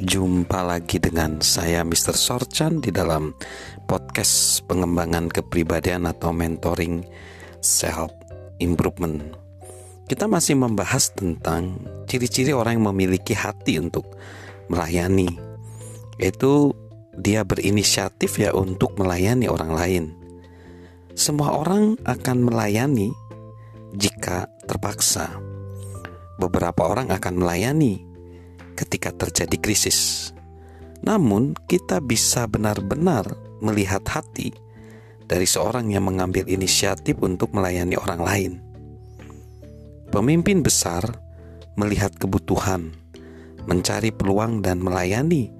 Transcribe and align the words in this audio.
Jumpa 0.00 0.64
lagi 0.64 0.96
dengan 0.96 1.44
saya 1.44 1.84
Mr. 1.84 2.16
Sorchan 2.16 2.80
di 2.80 2.88
dalam 2.88 3.36
podcast 3.84 4.64
pengembangan 4.64 5.28
kepribadian 5.28 6.08
atau 6.08 6.32
mentoring 6.32 7.04
self 7.60 8.08
improvement. 8.64 9.20
Kita 10.08 10.24
masih 10.24 10.56
membahas 10.56 11.12
tentang 11.12 11.76
ciri-ciri 12.08 12.56
orang 12.56 12.80
yang 12.80 12.96
memiliki 12.96 13.36
hati 13.36 13.76
untuk 13.76 14.16
melayani. 14.72 15.36
Yaitu 16.16 16.72
dia 17.20 17.44
berinisiatif 17.44 18.40
ya 18.40 18.56
untuk 18.56 18.96
melayani 18.96 19.52
orang 19.52 19.72
lain. 19.76 20.04
Semua 21.12 21.60
orang 21.60 22.00
akan 22.08 22.48
melayani 22.48 23.12
jika 23.92 24.48
terpaksa. 24.64 25.28
Beberapa 26.40 26.88
orang 26.88 27.12
akan 27.12 27.36
melayani 27.36 28.09
ketika 28.80 29.12
terjadi 29.12 29.60
krisis. 29.60 30.32
Namun, 31.04 31.52
kita 31.68 32.00
bisa 32.00 32.48
benar-benar 32.48 33.28
melihat 33.60 34.00
hati 34.08 34.56
dari 35.28 35.44
seorang 35.44 35.92
yang 35.92 36.08
mengambil 36.08 36.48
inisiatif 36.48 37.20
untuk 37.20 37.52
melayani 37.52 37.94
orang 38.00 38.20
lain. 38.24 38.52
Pemimpin 40.10 40.64
besar 40.64 41.04
melihat 41.78 42.10
kebutuhan, 42.16 42.90
mencari 43.68 44.10
peluang, 44.10 44.64
dan 44.64 44.82
melayani 44.82 45.52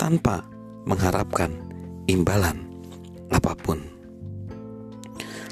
tanpa 0.00 0.46
mengharapkan 0.88 1.52
imbalan 2.08 2.64
apa 3.28 3.52
pun. 3.58 3.84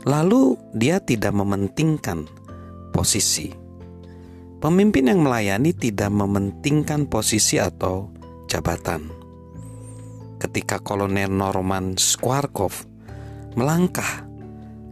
Lalu, 0.09 0.56
dia 0.73 0.96
tidak 1.04 1.37
mementingkan 1.37 2.24
posisi 2.96 3.59
Pemimpin 4.60 5.09
yang 5.09 5.24
melayani 5.24 5.73
tidak 5.73 6.12
mementingkan 6.12 7.09
posisi 7.09 7.57
atau 7.57 8.12
jabatan. 8.45 9.09
Ketika 10.37 10.76
Kolonel 10.84 11.32
Norman 11.32 11.96
Squarkov 11.96 12.84
melangkah 13.57 14.29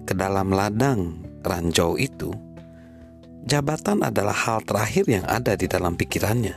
ke 0.09 0.17
dalam 0.17 0.57
ladang 0.57 1.21
ranjau 1.45 2.01
itu, 2.01 2.33
jabatan 3.45 4.09
adalah 4.09 4.33
hal 4.33 4.65
terakhir 4.65 5.05
yang 5.05 5.29
ada 5.29 5.53
di 5.53 5.69
dalam 5.69 6.01
pikirannya. 6.01 6.57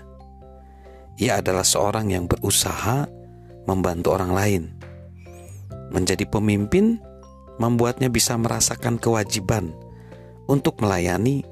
Ia 1.20 1.44
adalah 1.44 1.68
seorang 1.68 2.16
yang 2.16 2.32
berusaha 2.32 3.12
membantu 3.68 4.16
orang 4.16 4.32
lain. 4.32 4.64
Menjadi 5.92 6.24
pemimpin 6.32 7.04
membuatnya 7.60 8.08
bisa 8.08 8.40
merasakan 8.40 8.96
kewajiban 8.96 9.76
untuk 10.48 10.80
melayani 10.80 11.44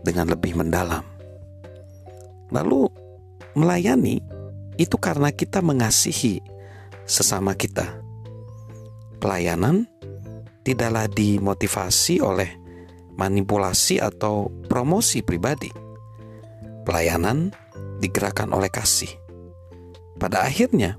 dengan 0.00 0.32
lebih 0.32 0.56
mendalam. 0.56 1.09
Lalu, 2.50 2.90
melayani 3.54 4.22
itu 4.78 4.96
karena 4.98 5.30
kita 5.34 5.62
mengasihi 5.62 6.42
sesama 7.06 7.54
kita. 7.54 7.98
Pelayanan 9.18 9.86
tidaklah 10.64 11.10
dimotivasi 11.10 12.22
oleh 12.22 12.50
manipulasi 13.18 14.00
atau 14.00 14.48
promosi 14.70 15.20
pribadi. 15.20 15.68
Pelayanan 16.86 17.52
digerakkan 18.00 18.48
oleh 18.56 18.72
kasih. 18.72 19.12
Pada 20.16 20.44
akhirnya, 20.48 20.96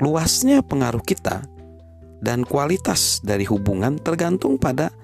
luasnya 0.00 0.64
pengaruh 0.64 1.04
kita 1.04 1.44
dan 2.24 2.46
kualitas 2.48 3.20
dari 3.20 3.44
hubungan 3.44 4.00
tergantung 4.00 4.56
pada 4.56 4.94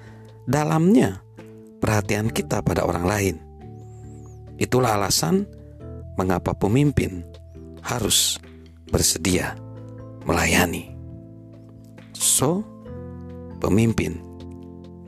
dalamnya 0.48 1.20
perhatian 1.82 2.32
kita 2.32 2.64
pada 2.64 2.88
orang 2.88 3.04
lain. 3.04 3.36
Itulah 4.56 4.96
alasan 4.96 5.44
mengapa 6.18 6.50
pemimpin 6.52 7.22
harus 7.86 8.42
bersedia 8.90 9.54
melayani. 10.26 10.90
So, 12.12 12.66
pemimpin 13.62 14.18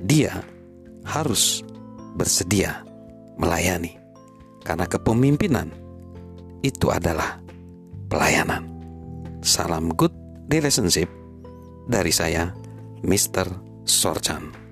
dia 0.07 0.41
harus 1.03 1.67
bersedia 2.15 2.87
melayani 3.37 3.99
karena 4.63 4.87
kepemimpinan 4.87 5.75
itu 6.63 6.89
adalah 6.95 7.43
pelayanan. 8.07 8.71
Salam 9.43 9.91
good 9.99 10.13
relationship 10.47 11.11
dari 11.91 12.15
saya, 12.15 12.55
Mr. 13.03 13.49
Sorchan. 13.83 14.70